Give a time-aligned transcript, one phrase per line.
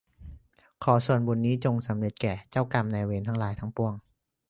[0.83, 3.93] ขอส่วนบุญนี้จงสำเร็จแก่เจ้ากรรมนายเวรทั้งหลายทั้งปวง